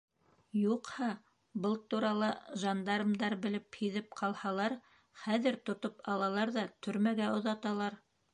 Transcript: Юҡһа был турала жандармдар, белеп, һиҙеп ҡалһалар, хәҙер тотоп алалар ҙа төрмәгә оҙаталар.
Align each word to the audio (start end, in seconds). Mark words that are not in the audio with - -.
Юҡһа 0.59 1.09
был 1.65 1.75
турала 1.93 2.29
жандармдар, 2.63 3.35
белеп, 3.43 3.69
һиҙеп 3.83 4.09
ҡалһалар, 4.23 4.75
хәҙер 5.27 5.61
тотоп 5.69 6.03
алалар 6.17 6.55
ҙа 6.59 6.65
төрмәгә 6.87 7.31
оҙаталар. 7.37 8.01